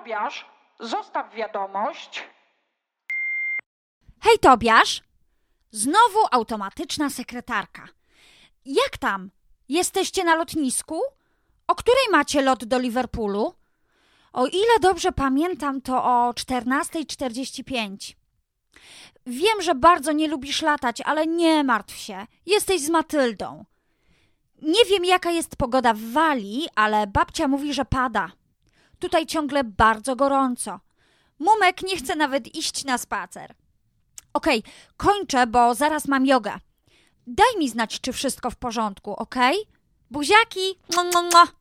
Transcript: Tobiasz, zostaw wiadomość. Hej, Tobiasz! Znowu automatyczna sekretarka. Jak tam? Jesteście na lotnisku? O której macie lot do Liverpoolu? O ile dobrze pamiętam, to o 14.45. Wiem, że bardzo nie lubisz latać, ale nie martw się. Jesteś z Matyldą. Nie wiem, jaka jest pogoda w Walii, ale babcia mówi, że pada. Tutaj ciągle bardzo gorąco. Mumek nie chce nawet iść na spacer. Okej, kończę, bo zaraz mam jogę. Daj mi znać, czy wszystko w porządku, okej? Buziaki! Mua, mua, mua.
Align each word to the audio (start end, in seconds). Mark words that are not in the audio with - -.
Tobiasz, 0.00 0.46
zostaw 0.80 1.34
wiadomość. 1.34 2.24
Hej, 4.20 4.38
Tobiasz! 4.38 5.02
Znowu 5.70 6.18
automatyczna 6.30 7.10
sekretarka. 7.10 7.88
Jak 8.64 8.98
tam? 8.98 9.30
Jesteście 9.68 10.24
na 10.24 10.34
lotnisku? 10.34 11.00
O 11.66 11.74
której 11.74 12.04
macie 12.10 12.42
lot 12.42 12.64
do 12.64 12.78
Liverpoolu? 12.78 13.54
O 14.32 14.46
ile 14.46 14.78
dobrze 14.80 15.12
pamiętam, 15.12 15.80
to 15.80 16.04
o 16.04 16.30
14.45. 16.30 18.14
Wiem, 19.26 19.62
że 19.62 19.74
bardzo 19.74 20.12
nie 20.12 20.28
lubisz 20.28 20.62
latać, 20.62 21.00
ale 21.00 21.26
nie 21.26 21.64
martw 21.64 21.96
się. 21.96 22.26
Jesteś 22.46 22.80
z 22.80 22.90
Matyldą. 22.90 23.64
Nie 24.62 24.84
wiem, 24.84 25.04
jaka 25.04 25.30
jest 25.30 25.56
pogoda 25.56 25.94
w 25.94 26.00
Walii, 26.00 26.68
ale 26.74 27.06
babcia 27.06 27.48
mówi, 27.48 27.74
że 27.74 27.84
pada. 27.84 28.39
Tutaj 29.00 29.26
ciągle 29.26 29.64
bardzo 29.64 30.16
gorąco. 30.16 30.80
Mumek 31.38 31.82
nie 31.82 31.96
chce 31.96 32.16
nawet 32.16 32.54
iść 32.54 32.84
na 32.84 32.98
spacer. 32.98 33.54
Okej, 34.32 34.62
kończę, 34.96 35.46
bo 35.46 35.74
zaraz 35.74 36.08
mam 36.08 36.26
jogę. 36.26 36.52
Daj 37.26 37.58
mi 37.58 37.68
znać, 37.68 38.00
czy 38.00 38.12
wszystko 38.12 38.50
w 38.50 38.56
porządku, 38.56 39.12
okej? 39.16 39.56
Buziaki! 40.10 40.78
Mua, 40.94 41.04
mua, 41.04 41.22
mua. 41.22 41.59